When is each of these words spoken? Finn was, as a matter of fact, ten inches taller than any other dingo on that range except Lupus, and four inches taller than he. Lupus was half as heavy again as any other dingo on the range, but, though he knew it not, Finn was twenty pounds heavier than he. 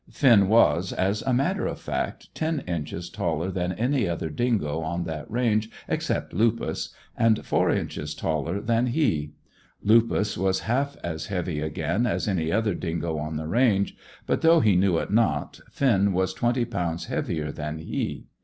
Finn 0.09 0.47
was, 0.47 0.91
as 0.91 1.21
a 1.21 1.31
matter 1.31 1.67
of 1.67 1.79
fact, 1.79 2.33
ten 2.33 2.61
inches 2.61 3.07
taller 3.07 3.51
than 3.51 3.71
any 3.73 4.09
other 4.09 4.31
dingo 4.31 4.81
on 4.81 5.03
that 5.03 5.29
range 5.29 5.69
except 5.87 6.33
Lupus, 6.33 6.89
and 7.15 7.45
four 7.45 7.69
inches 7.69 8.15
taller 8.15 8.59
than 8.61 8.87
he. 8.87 9.33
Lupus 9.83 10.39
was 10.39 10.61
half 10.61 10.97
as 11.03 11.27
heavy 11.27 11.59
again 11.59 12.07
as 12.07 12.27
any 12.27 12.51
other 12.51 12.73
dingo 12.73 13.19
on 13.19 13.35
the 13.35 13.47
range, 13.47 13.95
but, 14.25 14.41
though 14.41 14.59
he 14.59 14.75
knew 14.75 14.97
it 14.97 15.11
not, 15.11 15.59
Finn 15.69 16.13
was 16.13 16.33
twenty 16.33 16.65
pounds 16.65 17.05
heavier 17.05 17.51
than 17.51 17.77
he. 17.77 18.25